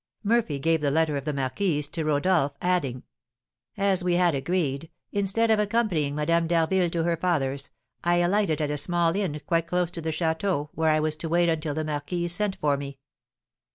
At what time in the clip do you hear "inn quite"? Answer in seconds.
9.15-9.67